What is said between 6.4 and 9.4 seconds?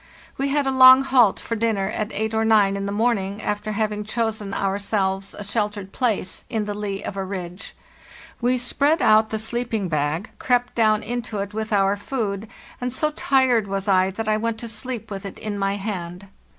in the lee of a ridge. We spread out the